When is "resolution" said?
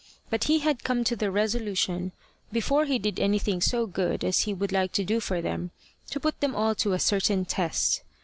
1.29-2.11